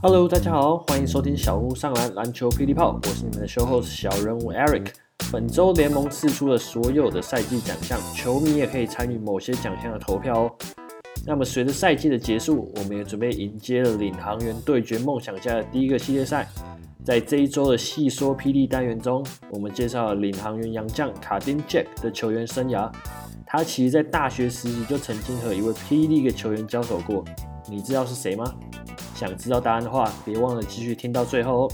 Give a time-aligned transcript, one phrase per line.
[0.00, 4.92] Hello，大家好，欢迎收听小屋上篮篮球霹雳炮，我是你们的 show host 小人物 Eric。
[5.32, 10.52] 本周联盟释出了所有的赛季奖项，球迷也可以参与某些奖项的投票哦。
[11.26, 16.48] 那么随着赛季的结束，我们也准备迎接了领航员对决梦想家的第一个系列赛。
[17.04, 22.90] 在这一周的细说霹雳单元中，我们介绍了领航员洋将卡丁 Jack 的球员生涯。
[23.46, 27.24] 他其实在大学时期就曾经和一位霹雳的球员交手过，
[27.70, 28.54] 你知道是谁吗？
[29.14, 31.72] 想知道答案的话，别忘了继续听到最后哦。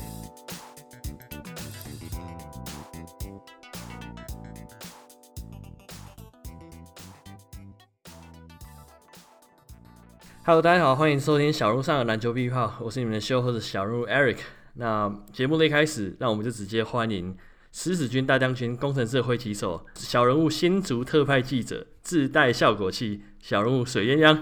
[10.46, 14.36] Hello，大家好，欢迎收听小人物上的篮球霹雳炮，我是你们的 show host 小人物 Eric。
[14.74, 17.34] 那节目的一开始，那我们就直接欢迎
[17.72, 24.38] 狮子军大将军、工程师的挥旗手、小人物新竹特派记者、自带效果器、小人物水鸳鸯。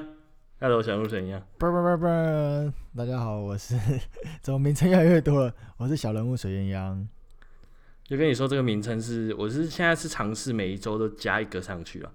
[0.58, 1.40] Hello，小鹿怎样？
[1.58, 2.06] 不不不不，
[2.98, 3.78] 大家好，我是
[4.40, 5.54] 怎么名称越来越多了？
[5.76, 7.06] 我是小人物水鸳鸯。
[8.02, 12.10] 就跟你说，这个名称是，我是现在是尝试每一周都加一个上去了，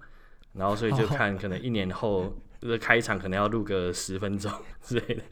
[0.58, 4.50] 然后所以就看可能一年后这个 开场可能要录个十分钟
[4.82, 5.22] 之类的，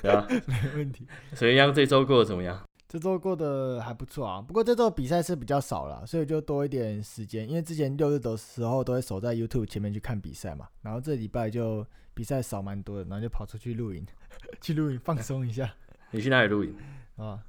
[0.00, 0.26] 对吧？
[0.46, 1.06] 没问题。
[1.34, 2.62] 水鸳鸯这周过得怎么样？
[2.88, 7.46] 这周过得还不错啊，不过这周比赛是比较少了，所以就多一点时间。
[7.46, 11.84] 因为之前六日的时候都会守在 YouTube 前面去看比赛嘛，然后这礼拜就
[12.14, 14.06] 比赛少蛮多的，然后就跑出去露营，
[14.62, 15.74] 去露营放松一下。
[16.12, 16.74] 你去哪里露营
[17.16, 17.44] 啊？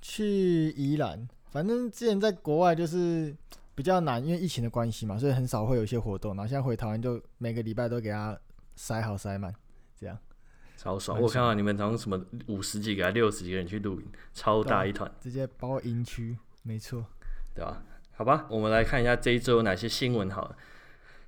[0.00, 1.26] 去宜兰。
[1.50, 3.34] 反正之前在国外就是
[3.80, 6.36] 比较难，因为疫情的关系嘛，所以很少会有一些活动。
[6.36, 8.38] 然后现在回台湾就每个礼拜都给他
[8.76, 9.50] 塞好塞满，
[9.98, 10.18] 这样。
[10.76, 11.18] 超爽！
[11.18, 17.02] 我看到你们从什么五十几个、还六十几个人去露营，超大一团，直接包营区，没错，
[17.54, 17.82] 对吧？
[18.12, 20.28] 好吧，我们来看一下这一周有哪些新闻。
[20.30, 20.54] 好了，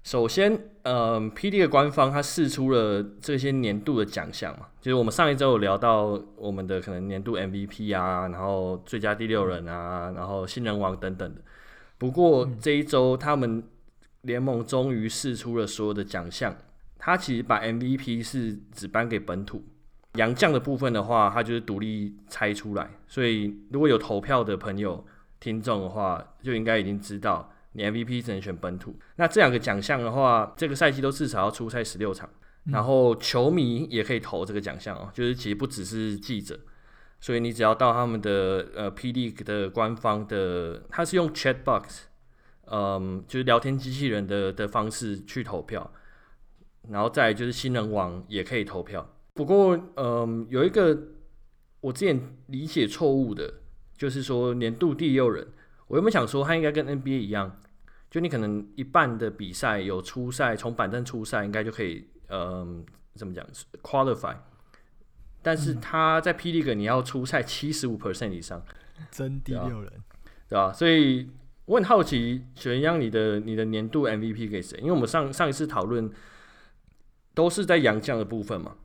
[0.02, 11.40] 首先，嗯，PD 的官方它试出了这些年度的奖项嘛，就是我们上一周有聊到我们的可能年度 MVP 啊，然后最佳第六人啊，然后新人王等等的。
[12.02, 13.62] 不过这一周他们
[14.22, 16.56] 联盟终于试出了所有的奖项。
[16.98, 19.64] 他其实把 MVP 是只颁给本土
[20.14, 22.90] 洋将的部分的话，他就是独立拆出来。
[23.06, 25.04] 所以如果有投票的朋友、
[25.38, 28.96] 听众的话，就应该已经知道你 MVP 只能选本土。
[29.16, 32.28] 那这两个奖项的话，这个赛季都至少要出赛十六场，
[32.64, 35.08] 然后球迷也可以投这个奖项哦。
[35.14, 36.58] 就是其实不只是记者，
[37.22, 42.08] 所以你只要到他们的呃 PD 的官方的，他是用 Chat Box，
[42.66, 45.90] 嗯，就是聊天机器人的的方式去投票。
[46.90, 50.98] 然后再就是新人王也可以投票，不过，嗯，有一个
[51.80, 53.54] 我之前理解错误的，
[53.96, 55.46] 就是说年度第六人，
[55.86, 57.60] 我原本想说他应该跟 NBA 一样，
[58.10, 62.84] 就你可能一半的比赛有初赛，从板凳初赛应该就可以，嗯，
[63.14, 63.46] 怎么讲
[63.80, 64.34] ，qualify，
[65.42, 68.62] 但是他在 P League 你要出赛七十五 percent 以上，
[69.10, 69.92] 真第六人，
[70.48, 70.72] 对吧？
[70.72, 71.28] 所以
[71.66, 74.78] 我很好奇，水鸳鸯你的你的年度 MVP 给谁？
[74.78, 76.10] 因为我们上上一次讨论。
[77.34, 78.76] 都是在洋将的部分嘛，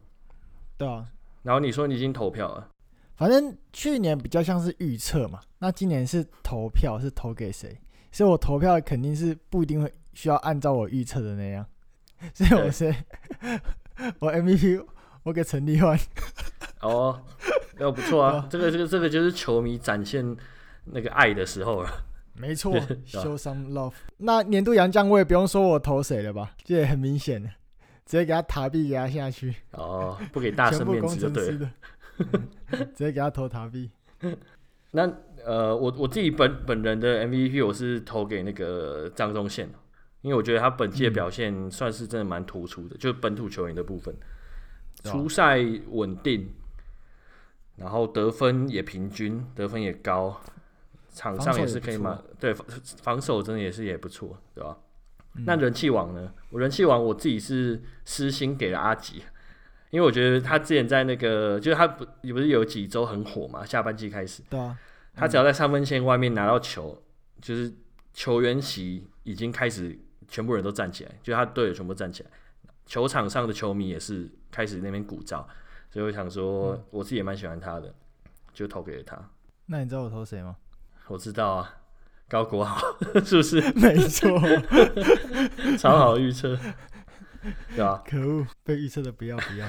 [0.77, 1.05] 对啊。
[1.43, 2.69] 然后你说你已经投票了，
[3.17, 7.77] 反正去年比较像是预测嘛，那今年是投票，是投给谁？
[8.09, 11.65] 所以我投票肯定是不一定会需要按照我预测的那样。
[12.33, 12.85] 所以我是
[14.19, 14.81] 我 MVP，
[15.27, 15.99] 我给陈立焕。
[16.79, 17.21] 哦，
[17.77, 20.37] 那不错啊，这个这个这个就是球迷展现
[20.85, 21.89] 那个爱的时候了。
[22.33, 22.73] 没错
[23.05, 23.91] ，show some love。
[24.19, 27.43] 那年度洋将我也不用说我投谁了吧，这也很明显。
[28.05, 31.69] 直接给他塔币给他下去哦，不给大神面子就对了。
[32.69, 33.91] 直接给他投塔币。
[34.91, 35.11] 那
[35.45, 39.69] 呃，我我自己本本人的 MVP 我是投给那个张宗宪，
[40.21, 44.15] 因为我觉得他本季的表现算是真的蛮突出的，嗯、就本土球员的部分，
[45.03, 45.59] 出赛
[45.89, 46.53] 稳定，
[47.75, 50.41] 然后得分也平均，得分也高，
[51.13, 52.53] 场上也是可以嘛，对，
[53.01, 54.77] 防守真的也是也不错，对吧？
[55.45, 56.33] 那人气王呢？
[56.49, 59.23] 我人气王我自己是私心给了阿吉，
[59.91, 64.75] 因为我觉得他之前在那个，就是他不也不是有几周很火嘛，下半季开始，对啊，
[65.13, 67.03] 他只要在三分线外面拿到球，
[67.39, 67.71] 就是
[68.13, 72.29] 球员席已经开始全部人都站起来，就他队友全部站起来，
[72.87, 75.45] 球场上的球迷也是开始那边鼓噪，
[75.91, 77.93] 所以我想说，我自己也蛮喜欢他的，
[78.51, 79.29] 就投给了他。
[79.67, 80.55] 那你知道我投谁吗？
[81.09, 81.75] 我知道啊。
[82.29, 82.77] 高国豪
[83.23, 83.61] 是不是？
[83.71, 84.29] 没错，
[85.79, 86.57] 超好预测，
[87.69, 88.03] 对吧？
[88.05, 89.65] 可恶，被预测的不要不要。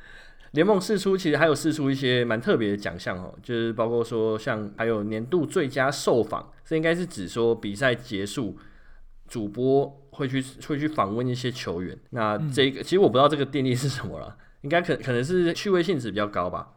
[0.52, 8.56] 联盟试出其实还有试出一些蛮特别的奖项哦，就是包括说像还有年度最佳受访，这应该是指说比赛结束，
[9.26, 11.98] 主播会去会去访问一些球员。
[12.10, 16.74] 那这个、嗯、其实我不知道这个定义是什么了，应该可可能是趣味性质比较高吧，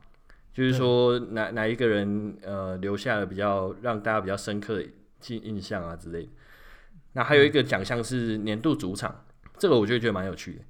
[0.54, 4.84] 就是说哪哪一个人呃留下了比较让大家比较深刻的
[5.28, 6.30] 印印象啊之类的。
[7.14, 9.26] 那还有一个奖项是年度主场，
[9.58, 10.62] 这个我就觉得蛮有趣的。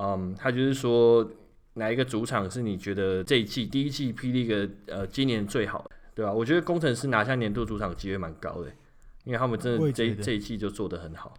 [0.00, 1.30] 嗯，他就是说。
[1.76, 6.32] 哪一个主场是你觉得这一季第一季霹雳个呃今年最好的，对吧、啊？
[6.32, 8.70] 我觉得工程师拿下年度主场机会蛮高的，
[9.24, 11.34] 因为他们真的这这一季就做得很好。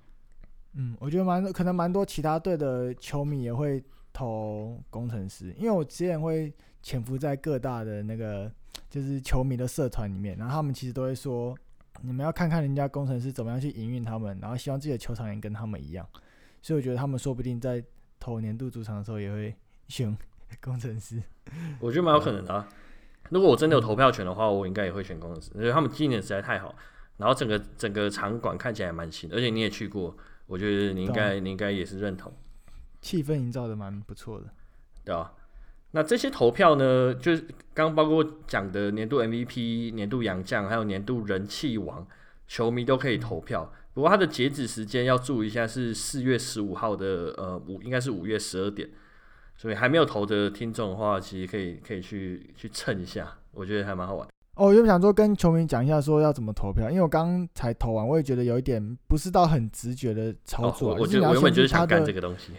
[0.75, 3.83] 嗯，我觉得蛮可能蛮多其他队的球迷也会
[4.13, 8.51] 投工程师，因为我之前会潜伏在各大的那个
[8.89, 11.57] 就是球迷的社团里面，然后他们其实都会说，
[12.01, 16.07] 你们要看看人家工程师怎么样去营运他们，然后希望自己的球场也跟他们一样，
[16.61, 17.83] 所以我觉得他们说不定在
[18.19, 19.55] 投年度主场的时候也会。
[19.87, 20.17] 选
[20.61, 21.21] 工程师，
[21.79, 22.67] 我觉得蛮有可能的啊。
[23.29, 26.73] 如果我真的有投票权的话，我应该也会选工程师，因为他们今年实在太好。
[27.17, 32.31] 然后整个整个场馆看起来蛮新，而且你也去过，我觉得你应该你应该也是认同。
[33.01, 34.45] 气氛营造的蛮不错的，
[35.03, 35.33] 对啊。
[35.91, 42.05] 那这些投票呢，就是刚包括讲的年度 MVP、年度洋将，还有年度人气王，
[42.47, 43.71] 球迷都可以投票。
[43.93, 48.89] 不过它的截止时间要注意一下，是四月十五号的呃五，应该是五月十二点。
[49.55, 54.27] 所以还没有投的听众的话，其实可以可以去去蹭一下，我觉得还蛮好玩。
[54.55, 60.93] 哦，我就想说跟球迷讲一下，说要怎么投票，因为我刚刚才投完，我也觉得有一点不是到很直觉的操作。
[60.93, 62.51] 哦、我觉得我原本就是想干这个东西，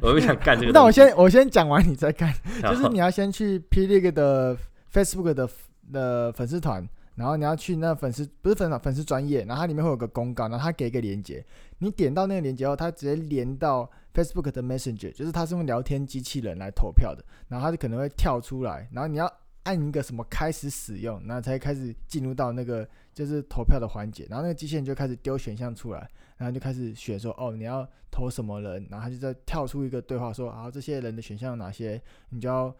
[0.00, 0.72] 我不想干这个。
[0.74, 2.32] 那我先我先讲完，你再干。
[2.62, 4.56] 就是你要先去 P League 的
[4.92, 5.48] Facebook 的
[5.92, 6.86] 的粉丝团。
[7.16, 11.42] 然后你要去那粉丝不是粉丝粉丝专业，然后它里面会有个公告，然后它给一个链接，
[11.78, 19.32] 你点到那个链接后，它直接连到 Facebook 的 Messenger，就是它是用聊天机器人来投票的，然后它就可能会跳出来，然后你要
[19.66, 26.08] 按一个什么开始使用，然后才开始进入到那个就是投票的环节，然后那个机器人就开始丢选项出来，
[26.38, 32.74] 然后就开始选说哦你要投什么人，然后他就再跳出一个对话说啊这些人的选项有哪些，你就要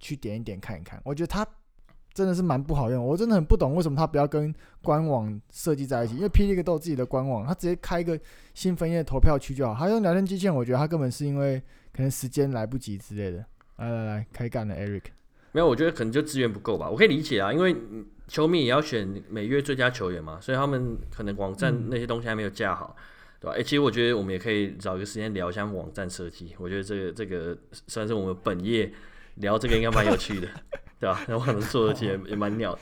[0.00, 1.46] 去点一点看一看，我觉得它。
[2.14, 8.20] 真的是蛮不好用，我真的很不懂为什么他不要跟官网设计在一起，因为 P League 都有自己的官网，他直接开一个
[8.52, 9.74] 新分页投票区就好。
[9.74, 11.58] 他用聊天机器人，我觉得他根本是因为
[11.90, 13.38] 可能时间来不及之类的。
[13.76, 15.04] 来来来，开干了，Eric。
[15.52, 16.90] 没有，我觉得可能就资源不够吧。
[16.90, 17.76] 我可以理解啊，因为
[18.26, 23.02] 球迷也要选每月最佳球员嘛，所以他们可能网站那些东西还没有架好，嗯、
[23.40, 23.54] 对吧？
[23.56, 26.54] 诶，其实我觉得我们也可以找一个时间聊一下网站设计。
[26.58, 27.56] 我觉得这个这个
[27.86, 28.92] 算是我们本业
[29.36, 30.48] 聊这个应该蛮有趣的。
[31.02, 31.20] 对吧？
[31.26, 32.80] 然后可能做的其实也蛮鸟的。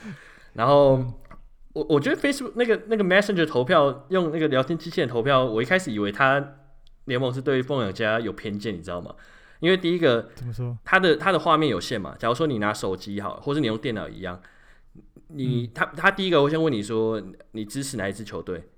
[0.53, 1.03] 然后
[1.73, 6.57] 我我觉得 Facebook 那个那个 Messenger 投票用那个聊天机器人投票，我一开始以为他
[7.05, 9.15] 联盟是对梦想家有偏见，你知道吗？
[9.61, 10.77] 因为第一个，怎么说？
[10.83, 12.13] 他的他的画面有限嘛。
[12.19, 14.41] 假如说你拿手机好，或是你用电脑一样，
[15.29, 17.21] 你他他第一个会先问你说
[17.53, 18.69] 你支持哪一支球队，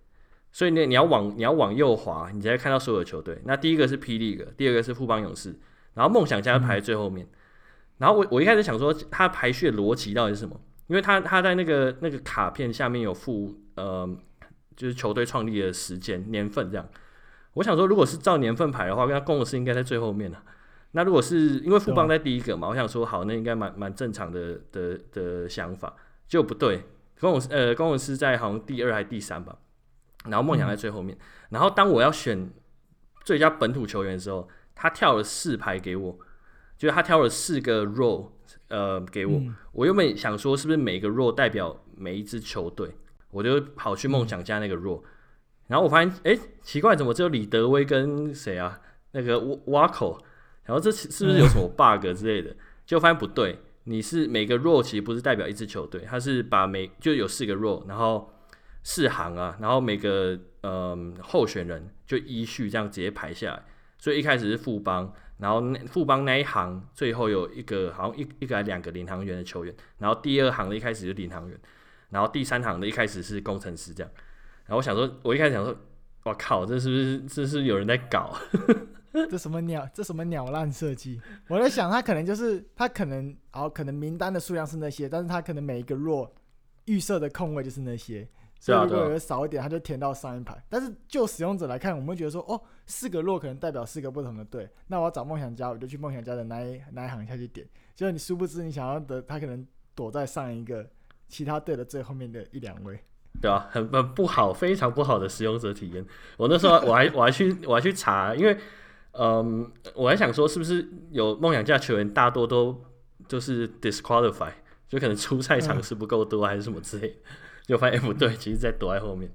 [0.52, 3.42] 所以你你要往你要往右滑，你才会看到所有的球队。
[3.46, 5.58] 那第一个是霹雳，第二个是富邦勇士，
[5.96, 7.26] 然后梦想家排在最后面。
[7.26, 7.38] 嗯
[8.00, 10.60] 然后我我一开始想说，它排序的逻辑到底是什么？
[10.88, 14.10] 因为它它在那个那个卡片下面有附呃，
[14.76, 16.90] 就是球队创立的时间年份这样。
[17.54, 20.44] 我想说，如果是照年份排的话，那攻城狮应该在最后面了。
[20.94, 25.94] 那如果是因为富邦在第一个嘛，我想说好，那应该蛮蛮正常的的的想法。
[26.28, 26.86] 就不对，
[27.20, 29.58] 攻城呃公文是在好像第二还是第三吧。
[30.26, 31.18] 然后梦想在最后面。
[31.50, 32.50] 然后当我要选
[33.24, 36.18] 最佳本土球员的时候，他跳了四排给我。
[36.76, 38.32] 就是他挑了四个 role，
[38.68, 39.38] 呃，给我。
[39.38, 42.94] 嗯、我原本想说，是不是每个 role 代表每一支球队？
[43.30, 45.04] 我就跑去梦想家那个 role，、嗯、
[45.68, 48.82] 然后我发现，哎、欸，奇怪，怎么只有李德威跟谁啊？
[49.12, 50.22] 那个瓦口，
[50.66, 52.56] 然后这是不是有什么 bug 之类的？
[52.86, 58.34] 就发现不对，你是每个 role 其实不是代表一支球队，它是把每就有四个 role，然后
[58.84, 63.64] 四行啊，然后每个嗯、呃、候选人就依序这样直接排下来。
[63.98, 65.14] 所以一开始是富邦。
[65.40, 71.60] 然后那富邦那一行最后有一个好像一一个还两个领航员的球员，然后第二行的一开始是领航员，
[72.12, 74.12] 然后第三行的一开始是工程师这样。
[74.66, 75.76] 然后我想说，我一开始想说，
[76.24, 78.38] 我靠，这是不是这，是有人在搞？
[79.30, 79.88] 这什么鸟？
[79.94, 81.22] 这什么鸟烂设计？
[81.48, 86.34] 我在想，他可能就是他可能，哦，可能名单的数量是那些，但是他可能每一个弱
[86.86, 88.28] 预设的空位就是那些。
[88.60, 90.58] 所以如果有少一点，他就填到上一排。
[90.70, 94.70] 但是就使用者来看，我们会觉得说，哦，四个弱可能代表四个不同的队。
[94.88, 97.68] 那我要找梦想家，我就去梦想家的那一那一行下去点。
[97.94, 100.90] 结果你殊不知，你想要的他可能躲在上一个
[101.28, 102.98] 其他队的最后面的一两位。
[103.42, 106.06] 对啊，很很不好，非常不好的使用者体验。
[106.38, 108.58] 我那时候我还我还去我还去查，因为
[109.14, 112.84] 嗯，我还想说，是不是有梦想家球员大多都
[113.28, 114.52] 就是 disqualify，
[114.90, 117.20] 就可能出赛场次不够多，还是什么之类，
[117.68, 119.30] 就发现不对，其实在躲在后面，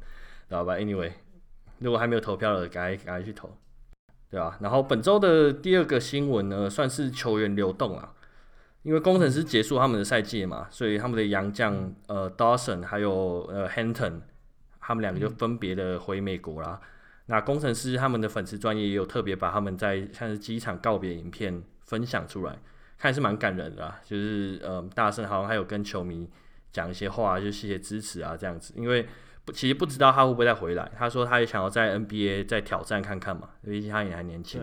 [0.49, 1.13] 知道吧？Anyway，
[1.79, 3.57] 如果还没有投票的，赶快赶快去投，
[4.31, 4.59] 对吧？
[4.61, 8.15] 然后本周的第二个新闻呢，算是球员流动了，
[8.83, 14.23] 因为工程师结束他们的赛季嘛，所以他们的洋将呃 Dawson 还有呃 Hinton，
[14.81, 16.81] 他们两个就分别的回美国啦。
[17.31, 22.59] 那工程师他们的粉丝专业也有特别把他们在像是机场告别影片分享出来，
[22.97, 24.01] 看是蛮感人的啦。
[24.03, 26.27] 就是呃，大圣好像还有跟球迷
[26.73, 28.73] 讲一些话，就谢谢支持啊这样子。
[28.79, 29.07] 因为
[29.45, 34.63] 不其实不知道他会不会再回来，他说他也想要在 NBA 再挑战看看嘛，毕竟他也还年轻。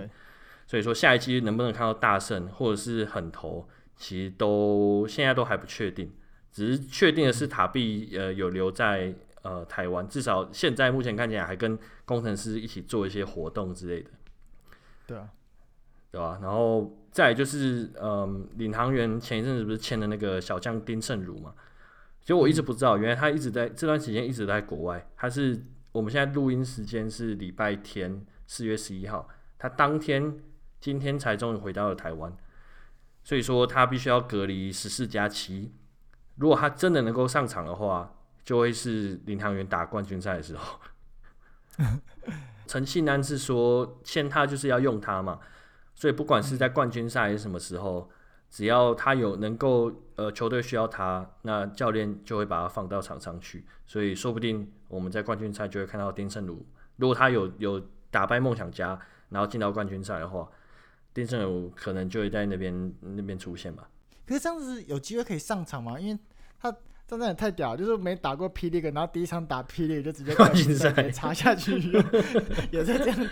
[0.66, 6.12] 所以说下一期能不能看到大圣或者是很投，其实都现在都还不确定。
[6.52, 9.14] 只是确定的是塔碧呃有留在。
[9.46, 14.10] 呃，台湾至少现在目前看起来还跟工程师一起做一些活动之类的，
[15.06, 15.30] 对啊，
[16.10, 16.40] 对吧？
[16.42, 21.54] 然后再就是，嗯，领航员前一阵子不是签了那个小将丁胜儒嘛？
[22.22, 25.08] 其实我一直不知道，原来他一直在这段时间一直在国外。
[25.16, 30.40] 他是我们现在录音时间是礼拜天四月十一号，他当天
[30.82, 32.36] 今天才终于回到了台湾，
[33.24, 35.72] 所以说他必须要隔离十四加七。
[36.38, 38.12] 如果他真的能够上场的话，
[38.46, 40.80] 就会是领航员打冠军赛的时候，
[42.68, 45.40] 陈信安是说签他就是要用他嘛，
[45.96, 48.08] 所以不管是在冠军赛还是什么时候，
[48.52, 56.64] 只要他有能够呃球队需要他，那教练就会把他放到场上去，所以说不定我们在冠军赛就会看到丁胜儒，
[56.98, 59.00] 如果他有有打败梦想家，
[59.30, 60.48] 然后进到冠军赛的话，
[61.16, 63.90] 丁胜儒可能就会在那边那边出现吧。
[64.28, 66.00] 可是这样子有机会可以上场吗？
[66.00, 66.20] 因为
[66.60, 66.72] 他。
[67.08, 71.80] 真的也太屌，就是没打过 P League，然后第一场打 P League 就直接冠军赛插下去，
[72.72, 73.30] 也在这样，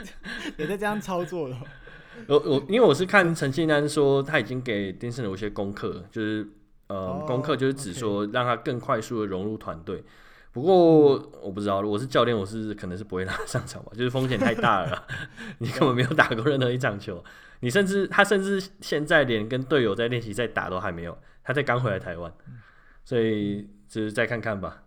[0.57, 1.55] 也在这样操作的。
[2.27, 6.47] 我我因为我是看陈信安说他已经给丁胜有一些功课，就是
[6.87, 10.03] 呃、哦、功课就是指说让他更快速的融入团队。
[10.51, 15.07] 不过我不知道，我是教练，我是可能是不会让他上场吧，就是风险太大了。
[15.57, 17.23] 你根本没有打过任何一场球，
[17.61, 22.31] 你甚至他甚至现在连跟队友在练习赛打都还没有，他才刚回来台湾。
[23.05, 24.83] 所以就是再看看吧，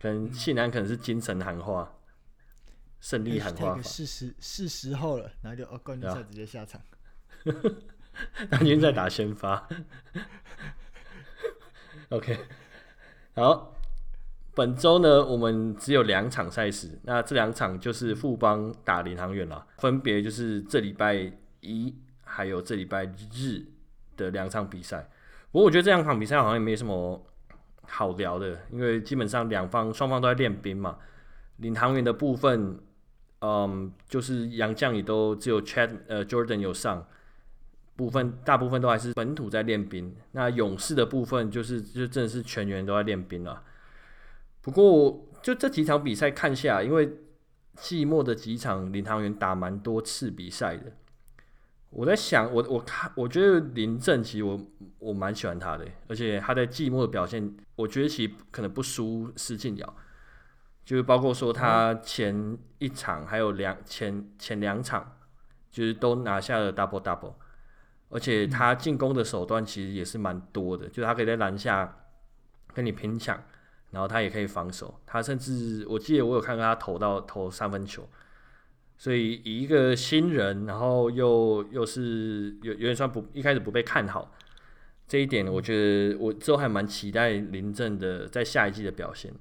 [0.00, 1.98] 可能信男可能是精神喊话，
[2.98, 3.80] 胜、嗯、利喊话。
[3.82, 6.80] 是时是时候了，然后就哦冠军赛直接下场，
[8.48, 9.68] 冠军赛打先发。
[12.08, 12.38] OK，
[13.34, 13.76] 好，
[14.54, 21.30] 本周呢我们只有两场赛事，那这两场就是富邦打领航员了，分别就是这礼拜
[21.60, 21.94] 一
[22.24, 23.62] 还有这礼拜日
[24.16, 25.10] 的两场比赛。
[25.50, 27.26] 不过我觉得这两场比赛好像也没什么。
[27.86, 30.98] 好聊的，因为基本上两方双方都在练兵嘛。
[31.58, 32.78] 领航员的部分，
[33.40, 37.06] 嗯，就是洋将也都只有 Chad 呃 Jordan 有上，
[37.94, 40.14] 部分大部分都还是本土在练兵。
[40.32, 43.62] 那勇士的部分就是就真的是全员都在练兵了。
[44.60, 47.18] 不过就这几场比赛看下，因为
[47.74, 50.92] 季末的几场领航员打蛮多次比赛的。
[51.92, 54.58] 我在想，我我看，我觉得林正其实我
[54.98, 59.96] 我蛮喜欢他的，而且他在季末的表现，我觉得其实可能不输施晋尧，
[60.86, 65.18] 就是包括说他前一场还有两前前两场，
[65.70, 67.34] 就是都拿下了 double double，
[68.08, 72.04] 而且他进攻的手段其实也是蛮多的，就是他可以在篮下
[72.72, 73.38] 跟你拼抢，
[73.90, 78.08] 然后他也可以防守，他甚至我记得我有看到他投到投三分球。
[78.98, 84.30] 所以以一个新人，然后又又是有有点算不一开始不被看好
[85.08, 89.32] 这一点，我觉得我之后还蛮期待林振的在下一季的表现，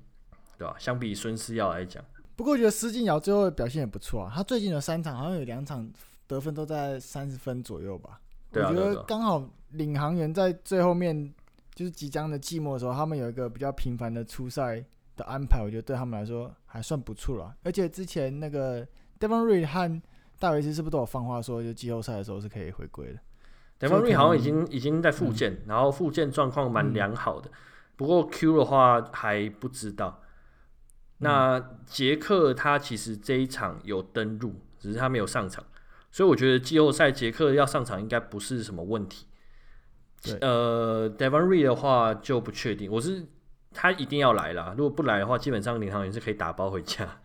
[0.58, 0.75] 对吧？
[0.79, 2.03] 相比孙思耀来讲，
[2.36, 5.88] 不过我觉得施晋尧最后的表现也不错啊，他最近的三场好像有两场
[6.25, 8.20] 得分都在三十分左右吧。
[8.53, 11.31] 我觉得刚好领航员在最后面
[11.75, 14.84] 就是即将的季末的时候，他们有一个比较频繁的出赛
[15.15, 17.55] 的安排，我觉得对他们来说还算不错了。
[17.62, 18.88] 而且之前那个。
[19.22, 20.01] Devin Reed 和
[20.40, 23.20] 戴维斯是不是都有放话说，就季后赛的时候是可以回归的
[23.78, 27.48] ？d e v o n Reed 好像已经已经在复健，嗯、然后复健状况蛮良好的。
[27.50, 27.54] 嗯、
[27.96, 30.22] 不过 Q 的话还不知道。
[31.20, 35.63] 那杰克他其实这一场有登入，只是他没有上场，
[36.12, 39.28] 所以我觉得季后赛杰克要上场应该不是什么问题。
[40.24, 43.28] 对呃 d e v o n Reed 的话就不确定，我是
[43.72, 47.21] 他一定要来啦，如果不来的话，基本上领航员是可以打包回家。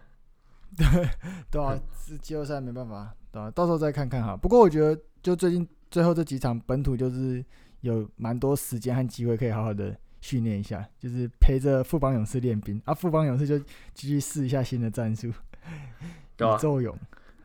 [0.79, 1.09] 对
[1.51, 4.37] 对啊，是季后赛没办法，对啊，到时候再看看哈。
[4.37, 7.45] 不过我觉得，就最近最后这几场本土，就是
[7.81, 12.93] 有蛮多时间和机会可以好好的训练一下，就是陪着富邦勇士练兵啊。
[12.93, 13.59] 富邦勇士就
[13.95, 15.29] 继续试一下新的战术，
[16.39, 16.95] 宇宙勇，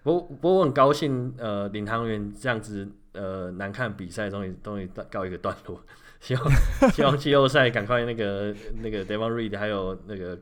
[0.03, 5.81] 不过不过我很高兴，呃，领航员这样子呃难看比赛终于终于告一个段落，
[6.19, 6.51] 希望
[6.91, 10.37] 希望季后赛赶快那个那个 Devon Reed 还有那个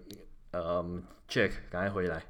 [0.52, 0.84] 呃
[1.30, 2.24] Jack 赶快回来。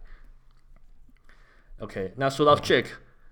[1.80, 2.86] OK，那说到 Jack，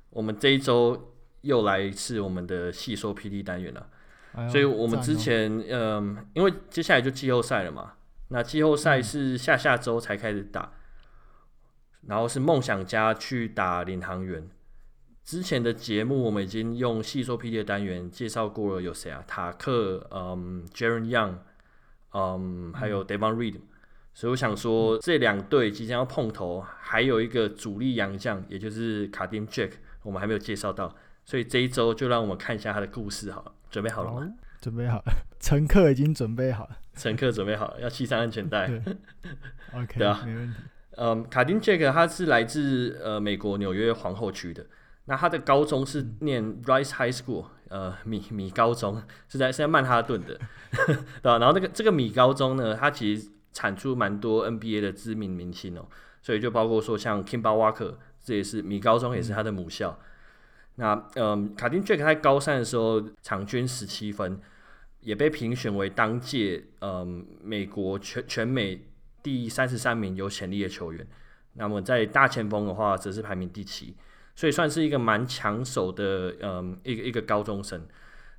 [0.09, 3.89] 我们这一周又来一次我们的细说 PD 单元了。
[4.33, 7.93] 哎、所以我们之前嗯、呃，因为接下来就季后赛了嘛，
[8.29, 10.73] 那季后赛是下下周才开始打。
[12.07, 14.47] 然后是梦想家去打领航员。
[15.25, 19.21] 之前的节目我们已经用细说 PD 的单元介绍过了，有谁啊？
[19.27, 21.33] 塔克，嗯，Jaren Young，
[22.13, 23.59] 嗯，还有 Devon Reed。
[24.17, 30.95] 所以我想说，这两队即将要碰头，还有一个主力洋将，也就是卡丁 Jack，我们还没有介绍到。
[31.23, 33.51] 所以这一周就让我们看一下他的故事好了。
[33.69, 34.21] 准备好了吗？
[34.21, 36.79] 哦、准备好了，乘客已经准备好了。
[36.95, 38.65] 乘客准备好了，要系上安全带。
[38.65, 38.81] 对
[39.75, 40.57] OK，对啊，没问题。
[40.95, 44.65] 嗯，卡丁 Jack 他是来自呃美国纽约皇后区的。
[45.05, 50.39] 那他的高中是念 Rice High School，呃米米高中是在是在曼哈顿的，
[50.81, 51.37] 对吧？
[51.37, 55.87] 然后那个这个米高中呢，它其实产出蛮多 NBA 的知名明星哦，
[56.21, 59.99] 所以就包括说像 k i m b a Walker，这也是米高中也是他的母校。
[60.75, 64.39] 那嗯，卡丁杰克在高三的时候场均十七分，
[64.99, 68.83] 也被评选为当届嗯美国全全美。
[69.23, 71.05] 第三十三名有潜力的球员，
[71.55, 73.93] 那么在大前锋的话，则是排名第七，
[74.35, 77.85] 所以算是一个蛮抢手的，嗯，一个一个高中生。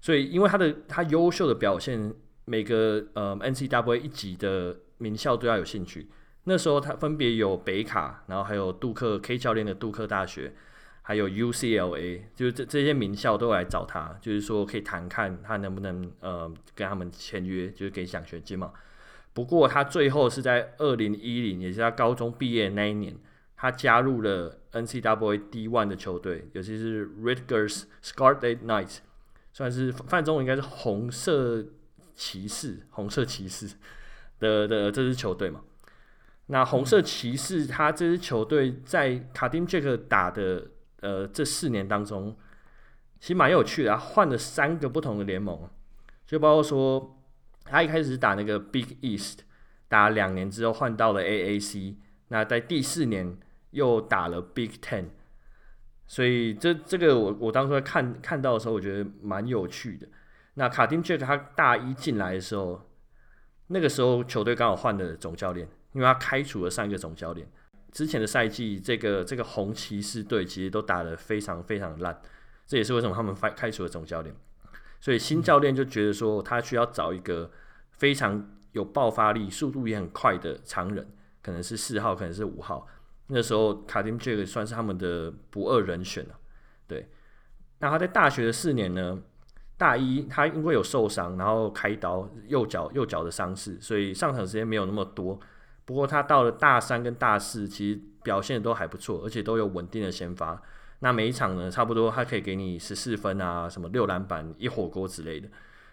[0.01, 2.15] 所以因为他的他优秀的表现，
[2.47, 6.09] 每个呃 NCWA 一级的名校都要有兴趣。
[6.45, 10.55] 那时候他分别有北卡，然后还有杜克 K 教练的杜克大学，
[11.03, 18.73] 还有 UCLA，就是这这些名校都来找他，就是说可以谈看他能不能呃跟他们签约，就是给奖学金嘛。
[19.35, 23.15] 不过他最后是在二零一零，也是他高中毕业那一年，
[23.55, 28.99] 他加入了 NCAA D1 的球队，尤其是 Rutgers Scarlet Knights，
[29.53, 31.65] 算是翻中文应该是红色
[32.15, 33.77] 骑士，红色骑士
[34.39, 35.61] 的的这支球队嘛。
[36.47, 40.69] 那红色骑士他这支球队在卡丁杰克打的
[41.01, 42.37] 呃这四年当中，
[43.21, 45.69] 其实蛮有趣的，他换了三个不同的联盟，
[46.27, 47.15] 就包括说。
[47.71, 49.41] 他一开始打那个 Big East，
[49.89, 51.97] 打两年之后换到了 AAC，
[52.29, 53.37] 那在第四年
[53.73, 55.09] 又打了 Big Ten，
[56.07, 60.09] 所以这这个我我当初看看到的时候，我觉得蛮有趣的。
[60.55, 62.88] 那卡丁杰克他大一进来的时候，
[63.69, 67.49] 那个时候球队刚好换了总教练，因为他开除了上一个总教练。
[67.91, 72.21] 之前的赛季，这个这个红骑士队其实都打得非常非常烂，
[72.67, 74.35] 这也是为什么他们开开除了总教练。
[75.01, 77.51] 所以新教练就觉得说，他需要找一个
[77.93, 81.09] 非常有爆发力、速度也很快的常人，
[81.41, 82.87] 可能是四号，可能是五号。
[83.29, 86.39] 那时候卡丁这个算是他们的不二人选了。
[86.87, 87.09] 对，
[87.79, 89.19] 那他在大学的四年呢，
[89.79, 95.39] 大一他因为有受伤，然后开刀，右脚右脚的伤势，所以上场时间没有那么多。
[95.87, 100.61] 不过他到了大三跟大四，其实表现都还不错，而且都有稳定的先发。
[100.99, 105.49] 那每一场呢，差不多他可以给你十四分啊，什么六篮板、一火锅之类的，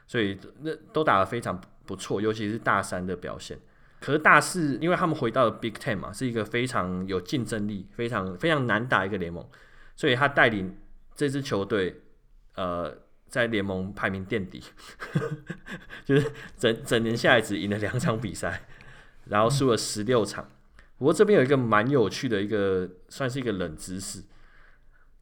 [0.07, 3.57] 所以那都打得非常不错，尤其是大三的表现。
[4.01, 9.47] 可是大四，因为他们回到了 Big Ten 嘛，是一个非常有竞争力、非常非常难打一个联盟，
[9.95, 10.75] 所以他带领
[11.15, 12.01] 这支球队，
[12.55, 12.93] 呃，
[13.27, 14.63] 在联盟排名垫底，
[16.05, 18.65] 就是整整年下来只赢了两场比赛，
[19.25, 20.49] 然后输了十六场。
[20.97, 24.23] 不过这边有一个蛮有趣的一个，算是一个冷知识。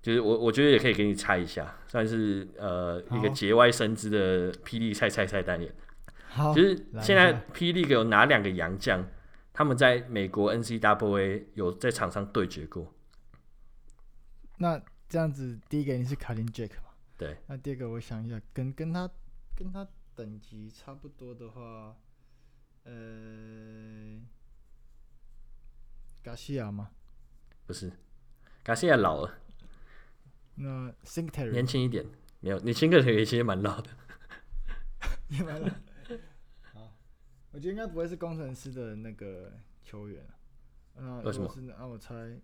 [0.02, 5.74] 就是我，我觉得也可以给你猜一下，算是呃一个节外生枝的霹雳猜猜猜单元。
[6.28, 9.08] 好，就是现在霹雳有哪两个洋将，
[9.54, 12.94] 他们在美国 N C W A 有在场上对决过？
[14.58, 16.83] 那这样子，第一个你是卡林杰克嘛？
[17.18, 17.38] 对。
[17.48, 19.10] 那第二个我想一下，跟跟他
[19.56, 21.98] 跟他等级差不多的话，
[22.84, 24.20] 呃，
[26.24, 26.92] 加西亚吗？
[27.66, 27.92] 不是，
[28.64, 29.40] 加西亚老了。
[30.56, 32.06] 那 Singletary 年轻一点，
[32.40, 33.90] 没有，你 Singletary 其实蛮老的，
[35.30, 35.68] 也蛮老。
[36.74, 36.96] 好，
[37.52, 40.28] 我觉得应该不会是工程师的那个球员。
[40.96, 41.52] 那为什么？
[41.78, 42.40] 那我猜，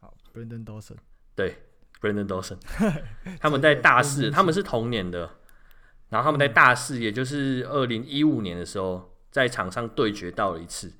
[0.00, 0.98] 好，Brandon Dawson。
[1.34, 1.56] 对
[2.00, 2.58] ，Brandon Dawson。
[3.40, 5.30] 他们在大四，他们是同年的，
[6.10, 10.92] 然后他们在大四，也就是二零一五年的时候，在场上对决到了一次。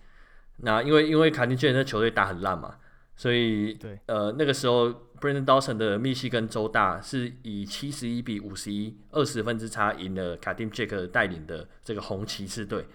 [0.59, 2.77] 那因为因为卡丁杰人的球队打很烂嘛。
[3.17, 4.89] 所以，对，呃，那个时候
[5.21, 12.87] ，Brandon Dawson 的密西根州大是以七十一比五十一，二十分之差赢了卡丁杰克带领的这个红骑士队。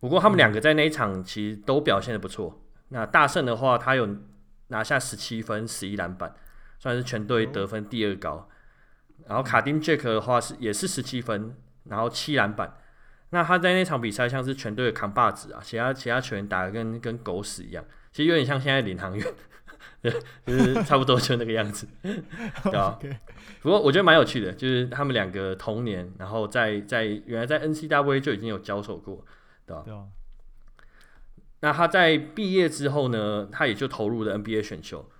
[0.00, 2.60] 不过，他们两个在那一场其实都表现的不错。
[2.88, 4.16] 那大胜的话，他有
[4.66, 6.34] 拿下十七分、十一篮板，
[6.78, 8.48] 算是全队得分第二高。
[9.26, 12.76] 然后卡丁杰克的话是也是十七分，然后七篮板。
[13.30, 19.26] 那他在那场比赛像是全队的扛把子啊，其他其他球员打的跟跟狗屎一样，其实有点像现在领航员，
[20.00, 20.12] 对，
[20.46, 22.98] 就是差不多就那个样子， 对吧？
[23.62, 29.24] 不过我觉得蛮有趣的，就是他们两个同年，然后在在原来在 NCAA 就已经有交手过，
[29.66, 29.82] 对吧？
[29.84, 30.04] 对啊。
[31.60, 35.10] 那他在毕业之后呢，他也就投入了 NBA 选秀。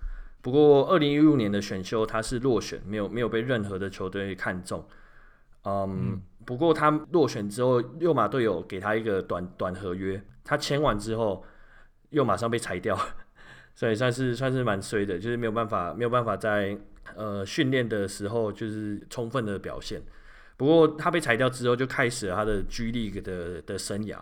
[0.47, 4.81] 不过二零一五年的选秀他是落选，没有没有被任何的球队看中。
[5.65, 11.43] 嗯，嗯，不过他落选之后，六马队友给他一个短短合约，他签完之后
[12.11, 12.97] 又马上被裁掉，
[13.75, 16.77] 所以算是算是蛮衰的，就是没有办法没有办法在
[17.17, 20.01] 呃训练的时候就是充分的表现。
[20.55, 24.17] 不过他被裁掉之后，就开始了他的 G League 的的生涯。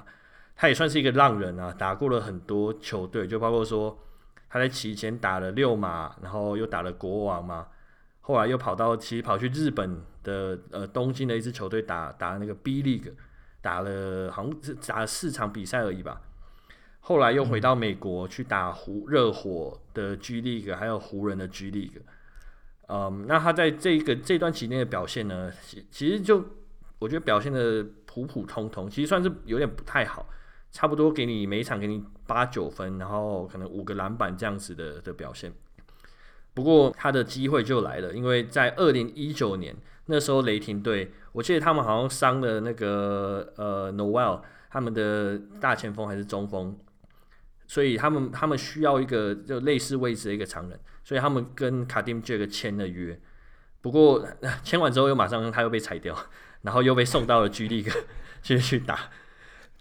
[0.55, 3.95] 他也算是一个浪人啊，打过了很多球队，就包括说
[4.49, 7.67] 他在期间打了六马，然后又打了国王嘛，
[8.21, 13.11] 后来又跑到其跑去日本的呃东京的一支球队打打那个 B League，
[13.61, 16.21] 打了好像是打了四场比赛而已吧，
[17.01, 22.01] 后来又回到美国去打湖热火的 G League，还有湖人的 G League，
[22.87, 26.43] 嗯，那他在这个这段期间的表现呢，其其实就
[26.99, 30.25] 我觉得表现的普普通通，其实算是有点不太好。
[30.75, 35.53] 差不多给你每一场给你八九分，然后可能五个篮板这样子的的表现。
[36.53, 39.73] 不过他的机会就来了，因为在二零一九年
[40.07, 46.77] 那时候雷霆队，我记得他们好像伤了那个呃 Noel 他们的大前锋还是中锋，
[47.67, 53.17] 所以他们他们需要一个就类似位置的一个常人，所以他们跟 Katim Jack 签了约。
[53.79, 54.27] 不过
[54.61, 56.13] 签完之后又马上他又被裁掉，
[56.63, 57.95] 然后又被送到了 G League
[58.43, 59.09] 继续去打。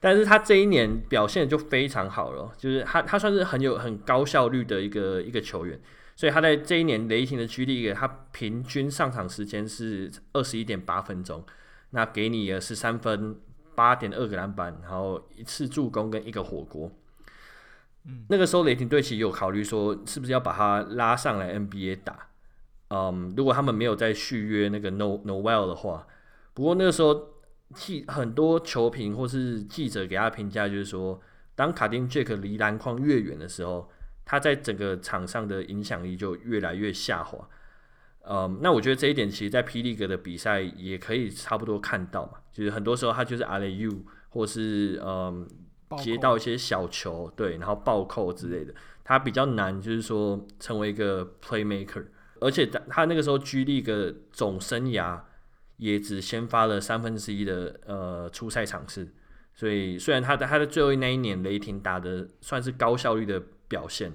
[0.05, 5.81] 但是他这一年表现就非常好了，就是他他算是很有很高效率的一个一个球员，
[6.15, 11.43] 所以他在这一年雷霆的 G League，他平均上场时间是二十一点八分钟，
[11.93, 13.35] 那给你的是三分
[13.75, 16.93] 八点二个篮板，然后一次助攻跟一个火锅。
[18.05, 22.29] 嗯，那个时候雷霆队其实有考虑说，是不是要把他拉上来 NBA 打？
[22.89, 26.07] 嗯，如果他们没有再续约那个 No Noel 的话，
[26.53, 27.33] 不过那个时候。
[27.75, 31.21] 记很多球评或是记者给他评价，就是说，
[31.55, 33.91] 当卡丁杰克离篮筐越远的时候，
[34.25, 37.49] 他在整个场上的影响力就越来越下滑。
[38.27, 39.83] 嗯，那我觉得这一点其实，在 P.
[39.83, 45.47] League 的比赛也可以差不多看到嘛，就是很多时候他就是 alley-oop 或是嗯
[45.99, 48.73] 接到一些小球，对，然后暴扣之类的，
[49.05, 52.07] 他比较难，就是说成为一个 playmaker，
[52.41, 55.21] 而且他他那个时候 G League 总生涯。
[55.77, 59.13] 也只先发了三分之一的呃初赛场次，
[59.53, 64.13] 所以虽然他的他的最后那一年雷霆打的算是高效率的表现，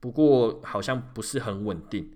[0.00, 2.12] 不过好像不是很稳定，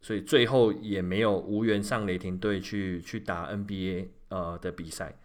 [0.00, 5.18] 所以最后也没有无缘上雷霆队去去打 NBA 呃的比赛。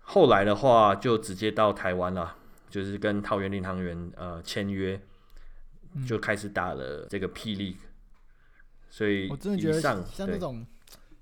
[0.00, 2.36] 后来的话就直接到台湾了，
[2.70, 5.00] 就是跟桃园领航员呃签约，
[6.06, 7.78] 就开始打了这个 P League。
[8.88, 10.64] 所以我真的觉得像这种。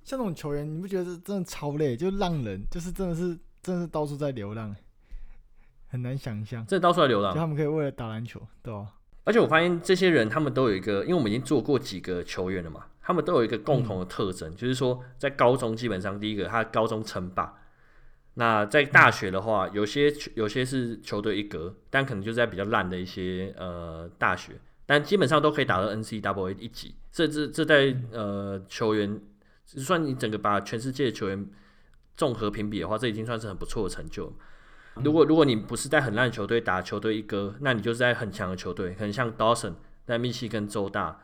[0.05, 1.97] 像这种球员，你不觉得真的超累？
[1.97, 4.77] 就浪人，就是真的是，真的是到处在流浪，
[5.89, 6.65] 很难想象。
[6.67, 8.93] 这到处在流浪，就他们可以为了打篮球，对吧？
[9.25, 17.55] 而且我发现这些人，他们都有一个，因为我们已经做过几个球员了嘛，他们都有一个共同的特征，嗯、就是说，在高中基本上第一个，他高中称霸。
[18.35, 24.53] 那在大学的话，有些有些是球队一格，但可能就是在比较烂的一些呃大学，
[24.85, 26.95] 但基本上都可以打到 NCAA 一级。
[27.11, 29.19] 这这这在呃球员。
[29.75, 31.47] 就算你整个把全世界的球员
[32.17, 34.33] 综合评比的话，这已经算是很不错的成就。
[35.03, 39.75] 如果如果你不是在很烂球队打球队一哥，那你就是在很强的球队，可能像 Dawson
[40.07, 41.21] 在密西根州大，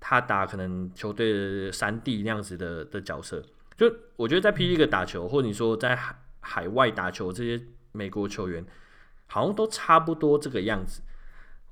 [0.00, 3.44] 他打可能球队三弟那样子的的角色。
[3.76, 4.74] 就我觉得在 P.
[4.74, 8.64] League 打球，或者你说在海海外打球，这些美国球员
[9.26, 11.02] 好像都差不多这个样子。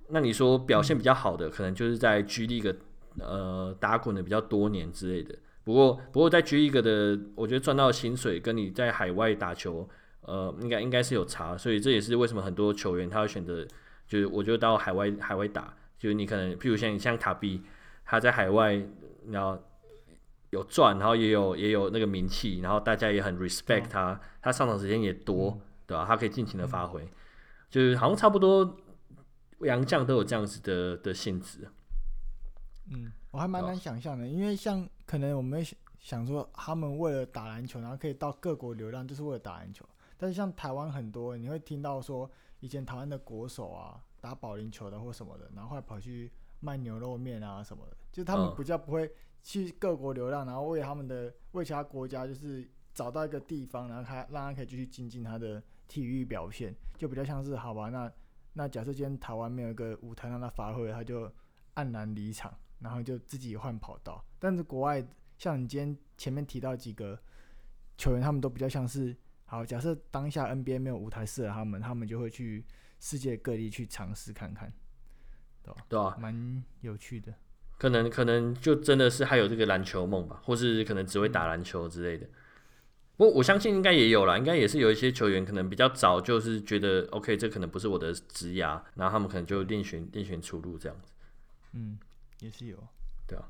[0.09, 2.77] 那你说表现比较好的，可能就是在 G League
[3.19, 5.35] 呃打滚的比较多年之类的。
[5.69, 9.87] 不过，不过在 G League 的，我觉得赚到的薪水跟你在海外打球，
[10.23, 13.63] 呃，应该应该是有差，所以这也是为什么很多球员他会选择，
[14.07, 17.61] 就是我觉得到海外海外打，就是你可能，譬如像你像卡比，
[18.07, 18.83] 他在海外，
[19.27, 19.63] 然后
[20.49, 26.07] 有赚，然后也有也有那个名气，然后大家也很 respect 他，哦、他上场时间也多，对吧？
[26.09, 27.07] 他可以尽情的发挥，
[27.69, 28.75] 就是好像差不多
[29.61, 31.69] 洋将都有这样子的的性质。
[32.91, 35.65] 嗯，我还蛮难想象的，因为像可能我们
[36.01, 39.85] 想说，他们为了打篮球，然后可以到各国流浪，就是为了打篮球。
[40.17, 42.29] 但是像台湾很多，你会听到说，
[42.61, 49.11] 以前台湾的国手啊，打保龄球的或什么的，然后后来跑去卖牛肉面啊什么的，就是他们比较不会
[49.43, 58.11] 去各国流浪，然后为他们的为其他国家就是找到一个地方，然后他让他可以继续精进他的体育表现，就比较像是好吧，那
[58.55, 61.31] 那假设今天台湾没有一个舞台让他发挥，他就
[61.77, 64.25] 黯然离场，然后就自己换跑道。
[64.39, 67.19] 但是国外像你今天前面提到几个
[67.97, 72.65] 球员，他们都比较像是好，假设当下 NBA 没有舞台适合他们，他们就会去
[73.01, 74.73] 世界各地去尝试看看。
[75.89, 77.35] 对啊，蛮有趣的。
[77.77, 82.27] 可能可能就真的是还有这个篮球梦吧，或是可能只会打篮球之类的。
[83.17, 91.13] 不过我相信应该也有啦，应该也是有一些球员可能比较早就是觉得 OK，这可能不是我的职涯，然后他们可能就另寻另寻出路这样子。
[91.73, 91.99] 嗯，
[92.41, 92.77] 也是有。
[93.27, 93.49] 对啊。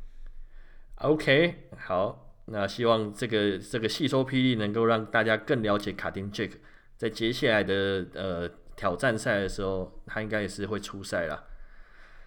[0.96, 6.52] OK，好，那希望这个这个细说霹雳能够让大家更了解卡丁 Jack，
[6.96, 11.44] 在接下来的呃挑战赛的时候，他应该也是会出赛啦。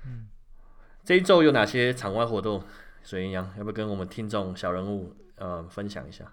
[0.05, 0.27] 嗯，
[1.03, 2.63] 这一周有哪些场外活动？
[3.03, 6.31] 水银阳要不要跟我们听众小人物呃分享一下？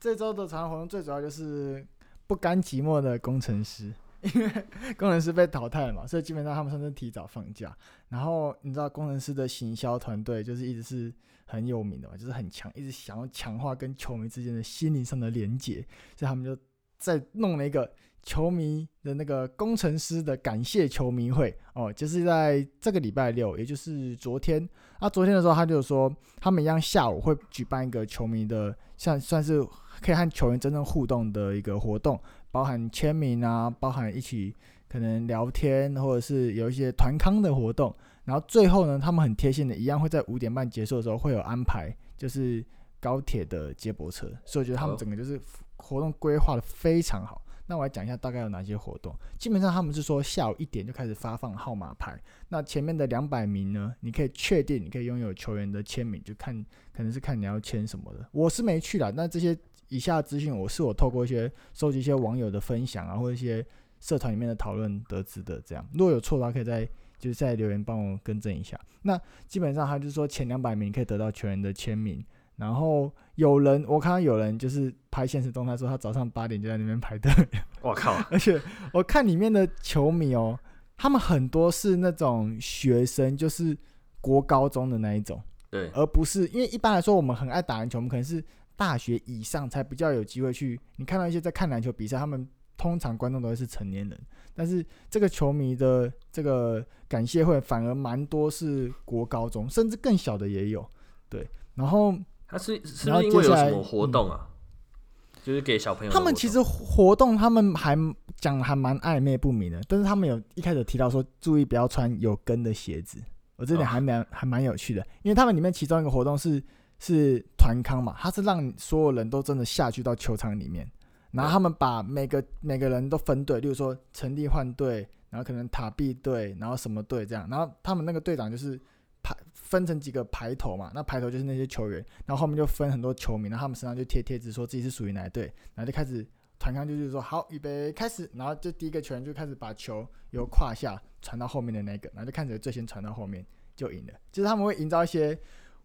[0.00, 1.86] 这周的场外活动最主要就是
[2.26, 4.48] 不甘寂寞的工程师，因为
[4.96, 7.76] 工程师被淘汰了嘛，所以基本上他们算是提早放假。
[8.08, 11.12] 然后你知道工程师的行销团队就是一直是
[11.44, 15.74] 很有名的嘛，就是很强，一直想要强化跟球迷之间的心灵上的连结，
[16.16, 16.56] 所以他们就
[16.98, 17.90] 在弄了一个。
[18.22, 24.68] 球迷的那个工程师的感谢球迷会哦，就是在这个礼拜六，也就是昨天。
[24.98, 29.62] 啊，昨天的时候他就说，他们一样下午会举办一个球迷的，像算是
[30.00, 32.20] 可以和球员真正互动的一个活动，
[32.56, 34.50] 包含签名啊，包含一起
[34.88, 37.94] 可能聊天，或者是有一些团康的活动。
[38.24, 42.64] 然后最后呢，他们很贴心的，一样会在五点半结束的时候会有安排，就是
[42.98, 44.26] 高铁的接驳车。
[44.46, 45.38] 所以我觉得他们整个就是
[45.76, 47.42] 活动规划的非常好。
[47.66, 49.14] 那我来讲一下大概有哪些活动。
[49.36, 52.18] 基本上他们是说下午一点就开始发放号码牌。
[52.48, 56.64] 那前面的两百名呢，你可以确定你可以拥有球员的签名，就看
[56.94, 58.26] 可能是看你要签什么的。
[58.32, 59.54] 我是没去啦，那这些
[59.88, 63.64] 以下资讯我是我透过一些收集一些网友的分享啊，或者一些
[64.00, 65.60] 社团里面的讨论得知的。
[65.64, 68.78] 这样如果有错的话，可以在就是在留言帮我更正一下。
[69.02, 72.24] 那基本上他就是说前两百名可以得到球员的签名。
[72.56, 77.30] 然后有人，我看到有人就是拍现实动态说他早上八点就在那边排队。
[77.82, 78.14] 我靠！
[78.30, 78.58] 而且
[78.94, 80.58] 我看里面的球迷哦，
[80.96, 83.76] 他们很多是那种学生，就是
[84.22, 85.38] 国高中的那一种。
[85.70, 85.90] 对。
[85.90, 88.42] 而不是因为一般来说我们很爱打篮球，我们可能是
[88.76, 90.78] 大学以上才比较有机会去。
[90.96, 94.20] 你看到一些在看篮球比赛，他们通常观众都会是成年人，
[94.54, 100.88] 但是这个球迷的这个感谢会反而蛮多是国高中，甚至更小的也有。
[101.28, 102.14] 对，然后。
[102.48, 104.46] 他是是不是因为有什么活动啊？
[104.46, 106.12] 嗯、就是给小朋友。
[106.12, 107.98] 他们其实活动，他们还
[108.36, 109.80] 讲还蛮暧昧不明的。
[109.88, 113.20] 但是他们有一开始提到说，注意不要穿有跟的鞋子。
[113.56, 116.62] 我这点还蛮、哦、还蛮有趣的，因为他们里面其中一个活动是
[116.98, 120.90] 是团康嘛，他是让所有人都真的下去到球场里面，
[121.30, 128.80] 然后他们把每个每个人都分队，例如说成立换队，然后可能塔壁队，然后什么队这样，然后他们那个队长就是。
[129.22, 136.24] 排分成几个排头嘛，那排头就是那些球员，然后后面就分很多球迷，然后他们身上就贴贴纸，说自己是属于哪一队，然后就开始
[136.60, 144.12] 团康，就是说好预备开始，然后就第一个球员就开始把球由胯下传到后面的那个，然后就看谁最先传到后面就赢了。
[144.30, 145.36] 就是他们会营造一些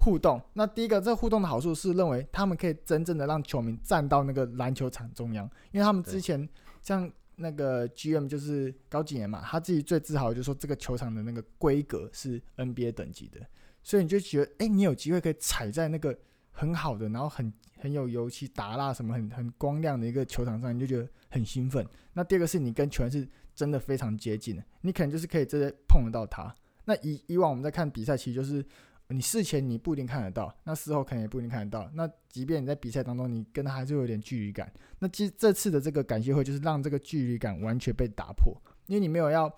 [0.01, 0.41] 互动。
[0.53, 6.47] 那第一个这个互动的好处是认为他们可以真正的让球迷站到那个篮球场中央，因为他们之前
[6.81, 7.09] 像。
[7.37, 13.39] 那个 GM 就是高景言嘛，他自己最自豪的就是说这个球场的那个规格是 NBA 等级的，
[13.81, 16.15] 所以你就觉得，哎、欸，你有机会可以踩在那个
[16.51, 21.83] 很好的，然后很很有油漆打蜡什么很很光亮的一个球场上，你就觉得很兴奋。
[22.13, 26.53] 那第二个是你跟球员是真的非常接近的，你可能就是可以直接碰得到他。
[26.85, 28.63] 那以以往我们在看比赛，其实就是。
[29.11, 31.89] 你事前你不一定看得到，那事后可能也不一定看得到。
[31.93, 34.71] 那即便你在比赛当中，你跟他还是有点距离感。
[34.99, 38.55] 那其实这次的这个感谢会就是让这个距离感完全被打破，
[38.87, 39.51] 因为你没有要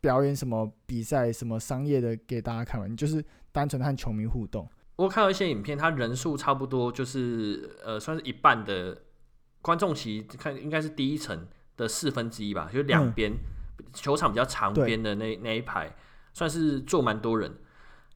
[0.00, 4.68] 表演什么比赛、什么商业的给大家看完，你就是单纯和球迷互动。
[4.96, 9.02] 我看到一些影片，他人数差不多就是呃，算是一半的
[9.62, 15.94] 观众席，看应该是第一层的四分之一吧，就两边、嗯、球场比较长边的那那一排，
[16.34, 17.52] 算是坐蛮多人。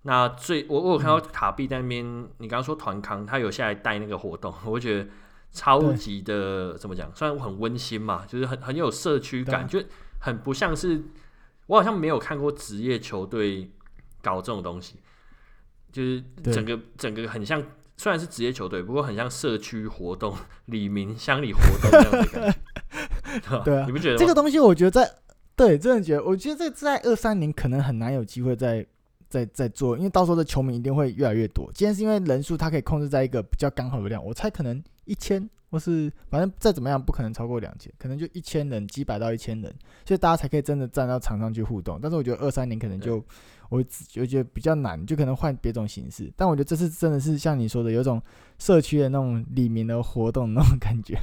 [0.05, 5.09] 那最我我有看到卡币在那边，嗯、你刚刚说团康，他有下来带那个活动，我觉得
[5.53, 7.09] 超级的怎么讲？
[7.15, 9.81] 虽然很温馨嘛，就是很很有社区感，就
[10.19, 11.05] 很不像是
[11.67, 13.71] 我好像没有看过职业球队
[14.21, 14.97] 搞这种东西，
[15.93, 16.21] 就是
[16.53, 17.63] 整个整个很像，
[17.97, 20.37] 虽然是职业球队，不过很像社区活动、
[20.67, 22.55] 里民乡里活动这样的感
[23.41, 24.19] 觉，对啊，你不觉得吗？
[24.19, 25.09] 这个东西我觉得在
[25.55, 28.85] 对，真的觉得，我觉得这在二三年可能很难有机会在。
[29.33, 31.71] 在在做，因为到时候的球迷一定会越来越多。
[31.75, 39.75] 今天是因为人数它可以控制在一个比较刚好的量，我猜可能一千或是反正再怎么样不可能超过两千，可能就一千人，几百到一千人，
[40.07, 41.99] 所以大家才可以真的站到场上去互动。
[42.03, 43.25] 但是我觉得二三年可能就。
[43.73, 43.79] 我
[44.21, 46.31] 我觉得比较难，就可能换别种形式。
[46.37, 48.21] 但我觉得这次真的是像你说的，有种
[48.59, 51.19] 社区的那种里面的活动那种感觉，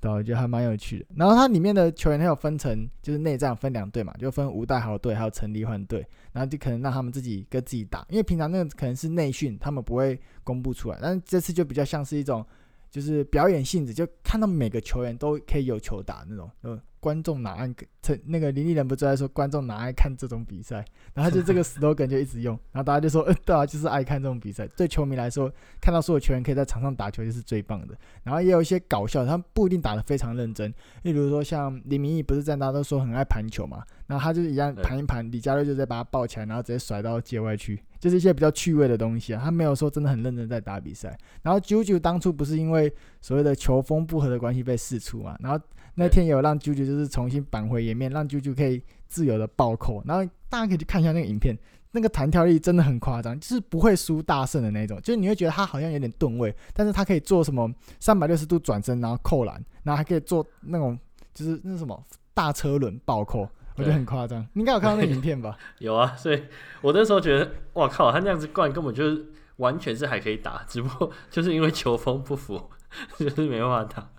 [0.00, 1.04] 对，我觉得还蛮有趣的。
[1.14, 10.98] 然后它里面的球员，它有分成，就是内战分两队嘛，就分吴代豪队还有陈立焕队，然后就可能让他们自己跟自己打，因为平常那个可能是内训，他们不会公布出来。
[11.02, 12.42] 但是这次就比较像是一种，
[12.90, 16.80] 就是表演性质，就看到每个球员都可以有球打那种，嗯。
[17.02, 17.66] 观众哪爱
[18.00, 18.16] 看？
[18.26, 20.84] 那个林立人不就在说观众哪爱看这种比赛？
[21.14, 24.68] 然后就这个 slogan 就一直用，然后大家就说，嗯，对啊，就是爱看这种比赛。
[24.76, 27.98] 对球迷来说，看到所有球员可以在场上打球就是最棒的。
[28.22, 30.72] 然后也有一些搞笑，他们不一定打得非常认真。
[31.02, 33.82] 例如说像李明义，不是在大家都说很爱盘球嘛？
[34.06, 39.40] 然后他就一样盘一盘，李佳瑞就在把他抱起来，然后直接甩到界外去，就是一些比较趣味的东西啊。
[39.42, 41.18] 他没有说真的很认真在打比赛。
[41.42, 45.36] 然后九九当初不是因为所谓的球风不合的关系被释出嘛？
[45.40, 45.58] 然后。
[45.94, 51.56] 那天有让啾啾就是重新扳回颜面，让啾啾可以自由的暴扣，然后大家可以去看一下那个影片，
[51.90, 60.98] 那个弹跳力真的很夸张，就是不会输大胜的那种，就是你会觉得他好像有点吨位，但是他可以做什么三百六十度转身，然后扣篮，然后还可以做那种
[61.34, 62.02] 就是那什么
[62.32, 63.40] 大车轮暴扣，
[63.76, 64.40] 我觉得很夸张。
[64.54, 65.56] 你应该有看到那个影片吧？
[65.78, 66.42] 有啊，所以
[66.80, 69.26] 我那时候觉得，哇靠，他那样子灌根本就是
[69.56, 72.70] 完全是还可以打，只不过就是因为球风不符，
[73.18, 74.10] 就是没办法打。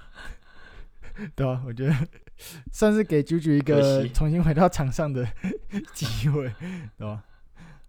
[1.35, 1.95] 对啊，我觉得
[2.71, 5.27] 算是给九九一个重新回到场上的
[5.93, 6.51] 机会，
[6.97, 7.23] 对吧？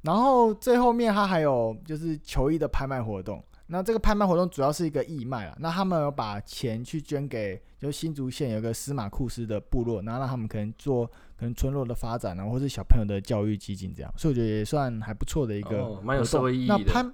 [0.02, 16.76] 然后最后面他还有就是球衣的拍卖活动，那这个拍卖活动主要是一个义卖啊，那他们有把钱去捐给就新竹县有个司马库斯的部落，然后让他们可能做可能村落的发展啊，或是小朋友的教育基金这样，所以我觉得也算还不错的一个，蛮有社会意义的。
[16.76, 17.10] 那拍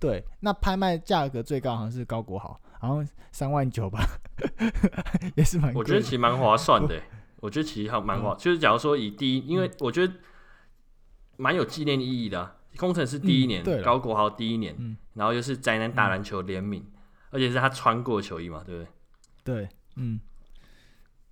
[0.00, 2.60] 对，那拍卖价格最高好像是高国豪。
[2.78, 4.06] 好像三万九吧，
[5.36, 5.74] 也是蛮。
[5.74, 7.00] 我觉得其实蛮划算的。
[7.40, 10.12] 我觉得其实还蛮划，嗯、就是假如说以第一，因为我觉得
[11.36, 12.56] 蛮有纪念意义的、啊。
[12.76, 18.88] 工程师第一年，嗯、高国豪第一年，嗯、然后又是宅男打篮球联名，嗯、而且是他穿过球衣嘛，对不对？
[19.44, 20.20] 对，嗯。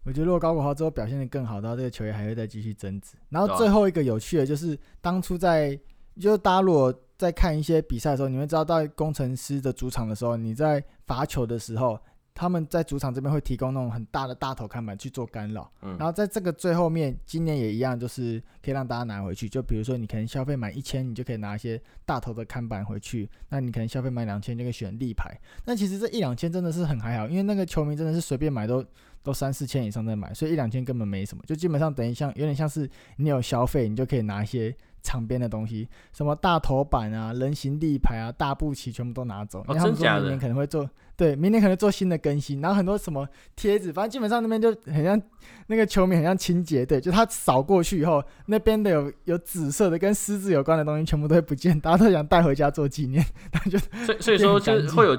[0.05, 3.17] 我觉得如果高国豪之后表现的更好，到这个球衣还会再继续增值。
[3.31, 5.75] 然后最后一个有趣的，就是当初在，
[6.21, 6.95] 就是大家如果。
[7.17, 11.97] 在看一些比赛的时候，你会知道，在工程师的主场的时候，你在罚球的时候，
[12.35, 15.71] 他们在主场这边会提供那种很大的大头看板去做干扰。
[15.83, 15.97] 嗯。
[15.97, 19.49] 然后在这个最后面，今年也一样，就是可以让大家拿回去。
[19.49, 23.31] 就比如说，你可能消费满一千，你就可以拿一些大头的看板回去。
[23.51, 25.33] 那你可能消费满两千，就可以选立牌。
[25.65, 28.85] 那其实这一两千真的是很还好，因为那个球迷真的是随便买都
[29.23, 31.43] 都三四千以上在买，所以一两千根本没什么。
[31.47, 34.75] 就基本上等于像有点像是你有消费，你就可以拿一些。
[35.05, 39.63] 场边的东西，什么大头板啊、人形立牌啊、大步旗，全部都拿走。
[39.69, 40.23] 哦，真假的？
[40.23, 42.61] 明年可能会做，对，明年可能做新的更新。
[42.61, 45.21] 然后很多什么贴纸，反正基本上那边就很像
[45.69, 53.25] 那个球迷，很像清洁队，就他扫过去以后，那边的有有紫色的跟狮子有关的东西，全部都会不见，大家都想带回家做纪念。
[53.53, 55.17] 他就所以所以说就 会有。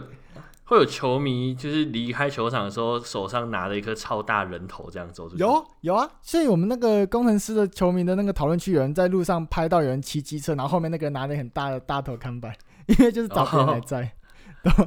[0.65, 5.41] 会有球迷就是离开球场的时候，手上拿着一颗超大人头这样走出去。
[5.41, 12.51] 有有啊，所以我们那个工程师的球迷的那个讨论区，有人在路上拍到有人骑机车，然后后面那个拿着很大的大头看板，
[12.87, 14.11] 因为就是找别人来载。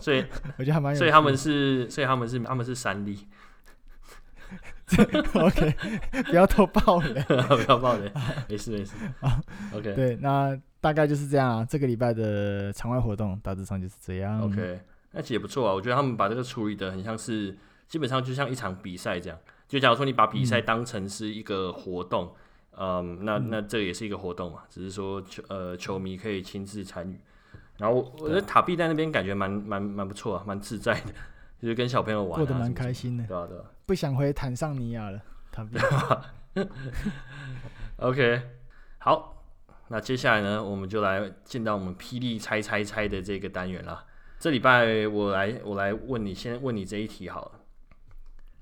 [0.00, 0.24] 所以
[0.58, 0.98] 我觉得还蛮有。
[0.98, 3.26] 所以他们是，所以他们是，他们是三立。
[5.34, 5.76] OK，
[6.30, 8.10] 不要偷爆了，不要爆了，
[8.48, 8.94] 没事没事。
[9.20, 9.40] 啊
[9.72, 11.64] ，OK，对，那大概就是这样啊。
[11.68, 14.40] 这个礼拜的场外活动大致上就是这样。
[14.42, 14.80] OK。
[15.12, 19.38] 那其实也不错啊，我觉得他们把这个处理的很像是，基本上就像一场比赛这样。
[19.66, 22.34] 就假如说你把比赛当成是一个活动，
[22.72, 27.20] 嗯，嗯，那那这也是一个活动嘛，只是说球呃球迷可以亲自参与。
[27.76, 31.12] 然后我，我觉得塔比在那边感觉蛮蛮蛮不错啊，蛮自在的，
[31.60, 33.26] 就是跟小朋友玩，啊，过得蛮开心的。
[33.26, 35.20] 对啊对啊，不想回坦桑尼亚了，
[35.52, 35.78] 塔比。
[37.96, 38.42] OK，
[38.98, 39.44] 好，
[39.88, 44.04] 那接下来呢，我们就来进到我们霹雳猜猜猜的这个单元了。
[44.38, 47.60] 这礼拜我来我来问你，先问你这一题好了。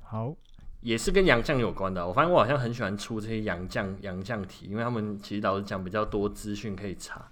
[0.01, 0.35] 好，
[0.81, 2.07] 也是跟洋将有关的。
[2.07, 7.31] 我发现我好像很喜欢出这些洋将洋将题，因为他们其实老实讲比较多资讯可以查。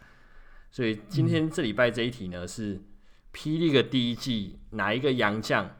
[0.70, 2.82] 所以今天这礼拜这一题呢，是
[3.32, 5.70] 霹雳的第一季哪一个洋将，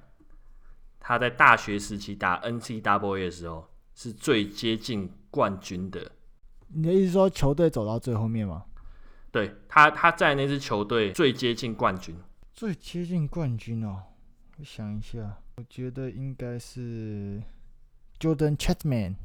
[0.99, 6.13] 他在大学时期打 NCAA 的时候是最接近冠军的？
[6.69, 8.65] 你的意思说球队走到最后面吗？
[9.31, 12.17] 对，他他在那支球队最接近冠军。
[12.55, 14.01] 最接近冠军哦，
[14.59, 17.43] 我想一下，我觉得应该是
[18.21, 19.17] Jordan Chatman，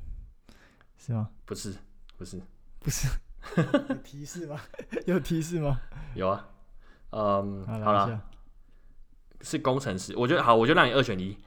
[0.98, 1.30] 是吗？
[1.46, 1.76] 不是，
[2.18, 2.42] 不是，
[2.80, 3.08] 不是，
[3.88, 4.60] 有提示吗？
[5.06, 5.80] 有提示吗？
[6.16, 6.50] 有啊，
[7.12, 8.20] 嗯，好了，
[9.42, 10.16] 是工程师。
[10.18, 11.38] 我觉得好，我就让你二选一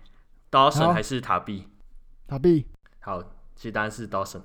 [0.53, 1.67] ，Dawson 还是塔碧？
[2.29, 2.65] 塔碧。
[3.01, 3.21] 好，
[3.57, 4.43] 其实答案是 Dawson。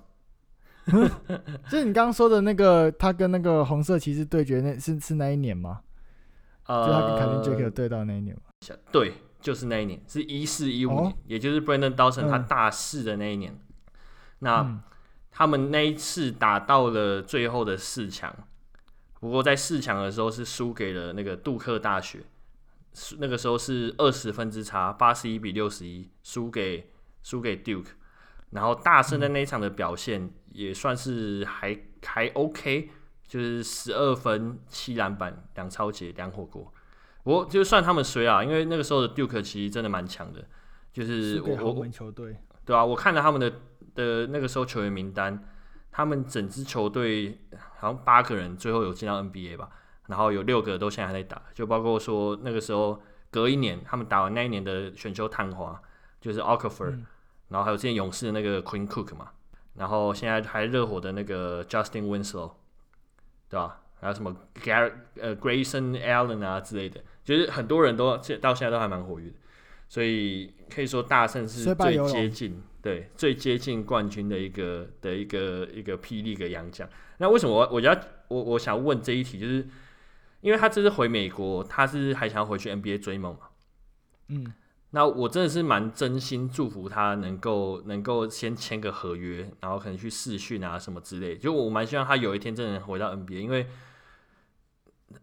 [1.69, 5.83] 就是你刚刚说的那个，他跟那个红色骑士对决，那是是那一年吗？
[6.67, 8.41] 呃，就他跟凯丁杰克对到那一年吗？
[8.91, 13.51] 对，就是那一年，是一四一五年，哦、也就是 Brandon Dawson 他大四的那一年。
[13.53, 13.59] 嗯、
[14.39, 14.81] 那、嗯、
[15.31, 18.35] 他们那一次打到了最后的四强，
[19.19, 22.19] 不过在四强的时候是输给了那个杜克大学，
[23.19, 26.91] 那个时候是二十分之差，八十一比六十一，输给
[27.23, 27.91] 输给 Duke。
[28.51, 32.89] 然后大胜的那一场的表现也算是还、嗯、还 OK，
[33.27, 36.73] 就是十二分七篮板两超截两火锅。
[37.23, 40.45] 我就算他们衰啊，因为那个时候的 Duke 其实真的蛮强的，
[40.93, 43.51] 就是我我球队对啊，我看了他们的
[43.93, 45.43] 的那个时候球员名单，
[45.91, 47.39] 他们整支球队
[47.77, 49.69] 好像八个人最后有进到 NBA 吧，
[50.07, 55.81] 然后有六个都现在还在打，就包括说那个时候隔一年他们打完那一年的选秀探花，
[56.21, 57.05] 就是 Okafor、嗯。
[57.49, 59.29] 然后还有之前勇士的那个 Queen Cook 嘛，
[59.75, 62.51] 然后现在还热火的那个 Justin Winslow，
[63.49, 63.81] 对吧？
[63.99, 69.35] 还有什么 Gar 呃 Grayson Allen 啊之类的，就是很多人都现到现在都还蛮活跃的，
[69.87, 76.87] 所以可以说大圣是最接近对最接近冠军的一个的一个一个霹雳的洋将。
[77.17, 79.67] 那为什么我我要我我想问这一题，就是
[80.41, 83.49] 因为他这次回美国，他是还想要回去 NBA 追梦嘛？
[84.27, 84.53] 嗯。
[84.91, 91.37] 那我真的是蛮真心祝福他能够能够先签个合约，然后可能去试训啊什么之类。
[91.37, 93.67] 就我蛮希望他有一天真的能回到 NBA，因为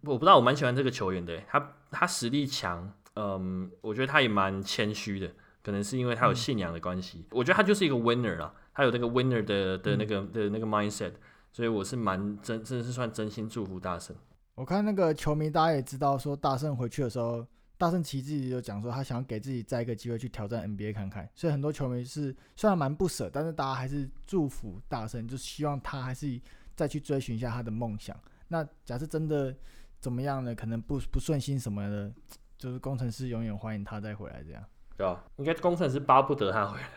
[0.02, 5.30] 我不知道我蛮喜欢这个球员的，他他实力强，嗯，我觉得他也蛮谦虚的，
[5.62, 7.20] 可能是因为他有信仰的关系。
[7.20, 11.12] 嗯、我觉得他就是一个 winner 啊，他有那个 winner 的的那个、嗯、的那个 mindset，
[11.50, 14.14] 所以我是蛮真真的是算真心祝福大圣。
[14.56, 17.46] 我看那个球迷大家也知道，说大圣回去的时候。
[17.76, 26.40] 大圣自己就讲说，他想要给自己再一个机会去挑战 NBA 看看，所以很多球迷是虽然蛮不舍，但是大家还是祝福大圣，就希望他还是
[26.76, 28.16] 再去追寻一下他的梦想。
[28.46, 29.54] 那假设真的
[29.98, 30.54] 怎么样呢？
[30.54, 32.12] 可能不不顺心什么的，
[32.56, 34.64] 就是工程师永远欢迎他再回来这样。
[34.96, 36.88] 对啊，应该工程师巴不得他回来，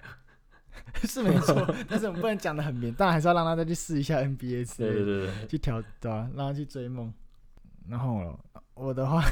[1.06, 1.56] 是没错。
[1.90, 6.32] 但是我们不能讲的很明，但还是要让他再去试一下 NBA 之类的，对对对，去挑对吧、啊？
[6.36, 7.12] 让他去追梦。
[7.90, 8.40] 然后
[8.76, 9.24] 我的话。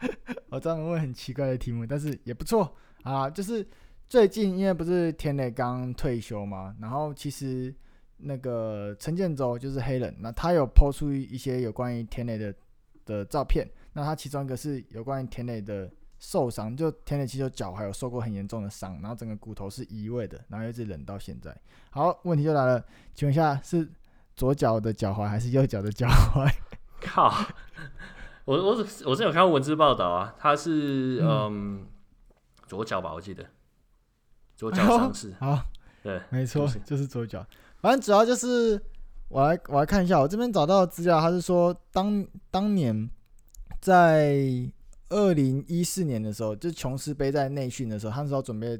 [0.50, 3.28] 我专门问很奇怪的题目，但是也不错啊。
[3.28, 3.66] 就是
[4.08, 7.74] 最近因为不是田磊刚退休嘛，然后其实
[8.18, 12.54] 那个陈建州就是黑人，那他有 po 出一些有关于田磊的
[13.04, 13.68] 的照片。
[13.92, 21.54] 那他其中一个是有关于田磊的受伤，就田磊其实脚还有受过很严重的伤，然后整个骨头是移位的，然后一直冷到现在。
[21.90, 22.84] 好，问题就来了，
[23.14, 23.88] 请问一下是
[24.34, 26.50] 左脚的脚踝还是右脚的脚踝？
[27.00, 27.32] 靠！
[28.46, 31.86] 我我我是有看过文字报道啊，他是嗯，嗯
[32.68, 33.44] 左脚吧，我记得
[34.54, 35.64] 左脚伤势，好，
[36.00, 37.44] 对，没错，就是、就是左脚。
[37.80, 38.80] 反正主要就是
[39.28, 43.10] 我来我来看一下，我这边找到的资料，他是说当当年
[43.80, 44.38] 在
[45.08, 48.78] 二零一四年的时候，就琼斯杯在内训的时候，他那时候准备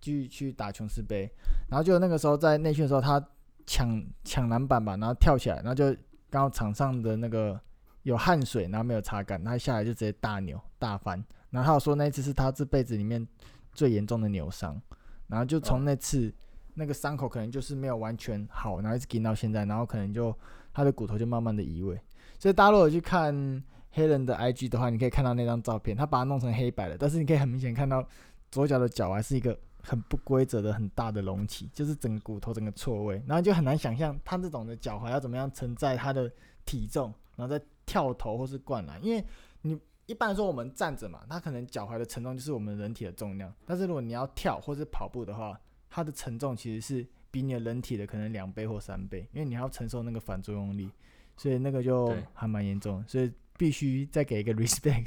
[0.00, 1.28] 继续去打琼斯杯，
[1.68, 3.20] 然后就那个时候在内训的时候，他
[3.66, 5.92] 抢抢篮板吧，然后跳起来，然后就
[6.30, 7.60] 刚好场上的那个。
[8.02, 11.22] 有汗水，然后没有擦干，他下来就直接大扭大翻。
[11.50, 13.26] 然后他有说那一次是他这辈子里面
[13.72, 14.80] 最严重的扭伤，
[15.26, 16.32] 然后就从那次、
[16.74, 20.34] 那个伤口可能就是没有完全好，然后一直紧到现在，然后可能就
[20.72, 22.00] 他的骨头就慢慢的移位。
[22.38, 28.06] 所以大家如果去看黑人的 IG 的话，你可以看到那张照片，他把它弄成黑白的，但是你可以很明显看到
[28.50, 36.32] 左脚的脚还是一个很不规则的很大的隆起，就是整个骨头整个错位，然后就很难想象他这种的脚踝要怎么样承载他的
[36.64, 37.64] 体重，然后再。
[37.90, 39.24] 跳投或是灌篮，因为
[39.62, 39.76] 你
[40.06, 43.52] 一般来说我们站着嘛，它可能脚踝的承重就是我们人体的重量。
[43.66, 50.88] 但是如果你要跳或是跑步的话，它的承重其实是比你的人体的可能两倍或三倍，因为你要承受那个反作用力，
[51.36, 53.28] 所以那个就还蛮严重，所以
[53.58, 55.06] 必须再给一个 respect，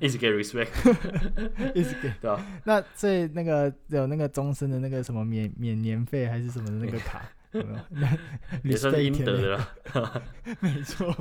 [0.00, 0.68] 一直给 respect，
[1.72, 2.12] 一直给。
[2.20, 7.22] 对啊，那所以那个有那个终身的那个什么免免年费还是什么的那个卡。
[8.62, 10.22] 也算是应得的了，
[10.60, 11.12] 没错，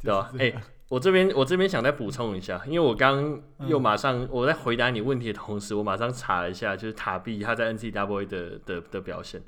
[0.00, 0.32] 对吧？
[0.38, 0.52] 哎，
[0.88, 9.42] 我这边我这边想再补充一下，因为我刚又马上我在回答你问题的同时，我马上查了一下，就是塔碧他在 N C W A 的的的表现，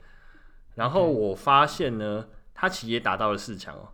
[0.74, 3.88] 然后我发现呢，他其实也达到了四强哦，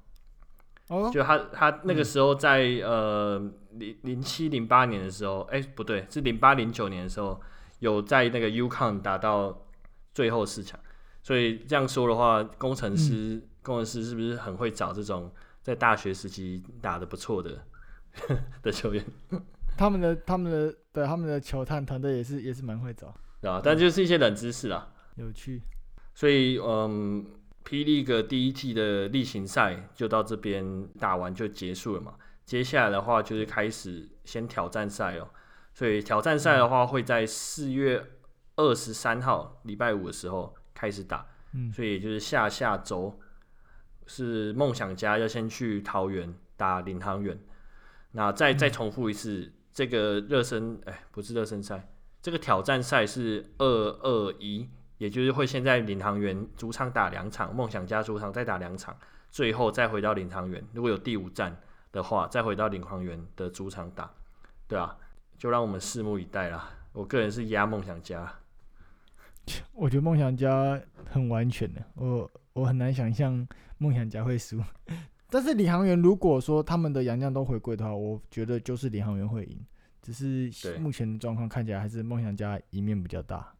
[0.88, 3.40] 哦就他他那个时候在呃
[3.74, 7.40] 零零七零八年的时候，哎不对，是零八零九年的时候，
[7.78, 9.66] 有在那个 UConn 达到
[10.12, 10.78] 最后四强。
[11.22, 15.30] 所以这样说的话，工程师、嗯、工程师是不是很会找这种
[15.62, 17.62] 在大学时期打的不错的
[18.62, 19.04] 的球员？
[19.76, 23.60] 他们的他们的对他们的球探团队也是也是蛮会找，对吧？
[23.62, 25.62] 但就是一些冷知识啦，有趣。
[26.14, 27.24] 所以嗯
[27.62, 27.84] ，P.
[27.84, 32.14] League 第一季的例行赛就到这边打完就结束了嘛。
[32.44, 35.28] 接下来的话就是开始先挑战赛哦。
[35.74, 38.04] 所以挑战赛的话会在四月
[38.56, 41.26] 二十三号礼拜五的时候开始打。
[41.52, 43.18] 嗯，所以也就是下下周
[44.06, 47.38] 是梦想家要先去桃园打领航员。
[48.12, 49.52] 那再再重复一次。
[49.70, 51.88] 这个热身，哎，不是热身赛，
[52.20, 53.64] 这个挑战赛是二
[54.02, 58.96] 二一，也就是会先在领航员主场打两场，梦想家主场再打两场，
[59.30, 60.66] 最后再回到领航员。
[60.72, 61.60] 如果有第五站
[61.92, 64.12] 的话，再回到领航员的主场打，
[64.66, 64.96] 对啊，
[65.38, 66.70] 就让我们拭目以待啦。
[66.92, 68.40] 我个人是压梦想家，
[69.74, 73.46] 我觉得梦想家很完全的，我我很难想象
[73.78, 74.60] 梦想家会输。
[75.30, 79.58] 但是领航员如果说他们的洋将都回归的话，我觉得就是领航员会赢。
[80.00, 83.52] 只是目前的状况看起来还是梦想家赢面比较大。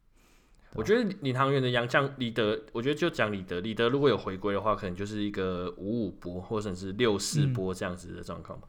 [0.74, 8.68] 我觉得领航员的洋将李德，我觉得就讲李德，李德如果有回归的话，可能就是一个五五波或者是六四波这样子的状况吧。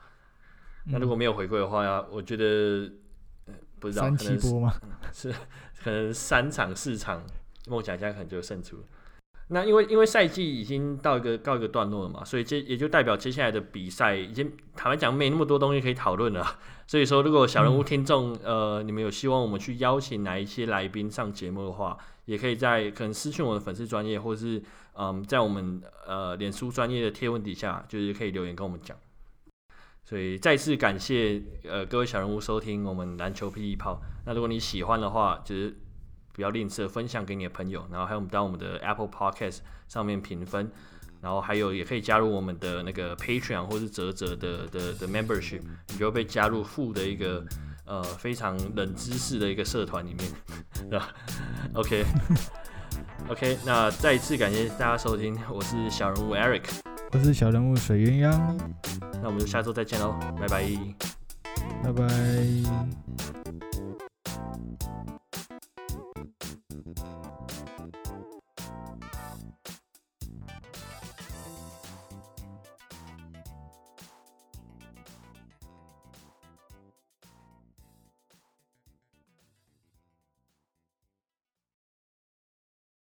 [0.85, 2.91] 嗯、那如果没有回归的话，我觉得
[3.79, 4.73] 不知道三七波吗？
[5.13, 5.33] 是
[5.83, 7.23] 可能三场四场
[7.67, 8.83] 梦想家可能就胜出了。
[9.51, 16.45] 那因为因为赛季已经到一个告一个段落了嘛，所以接也就代表接下来的比赛已经坦白讲没那么多东西可以讨论了。
[16.85, 24.61] 所以说，如果小人物听众、嗯、呃你们有希望我们去邀请哪一些来宾上节目的话，也可以在可能私讯我的粉丝专业，或者是
[24.93, 28.95] 嗯在我们呃脸书专业的贴文底下，就是可以留言跟我们讲。
[30.03, 34.01] 所以再次感谢呃各位小人物收听我们篮球霹雳炮。
[34.25, 35.75] 那如果你喜欢的话，就是。
[36.31, 39.57] 不要吝啬分享给你的朋友，然后还有我们到我们的 Apple Podcast
[39.89, 40.71] 上面评分，
[41.19, 47.43] 然后还有也可以加入我们的那个 Patreon 或是泽泽的的的 Membership，你就会被加入副的一个
[47.85, 50.31] 呃非常冷知识的一个社团里面，
[50.89, 51.09] 对吧
[51.73, 52.05] ？OK
[53.27, 56.63] OK，那再一次感谢大家收听，我是小人物 Eric，
[57.11, 58.57] 我是小人物水鸳鸯，
[59.21, 60.63] 那我们就下周再见喽，拜拜，
[61.83, 63.08] 拜拜。